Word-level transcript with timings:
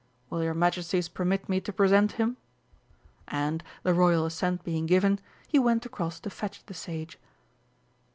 Will 0.31 0.41
your 0.43 0.55
Majesties 0.55 1.07
permit 1.07 1.47
me 1.47 1.61
to 1.61 1.71
present 1.71 2.13
him?" 2.13 2.37
And, 3.27 3.63
the 3.83 3.93
Royal 3.93 4.25
assent 4.25 4.63
being 4.63 4.87
given, 4.87 5.19
he 5.47 5.59
went 5.59 5.85
across 5.85 6.19
to 6.21 6.31
fetch 6.31 6.65
the 6.65 6.73
sage. 6.73 7.19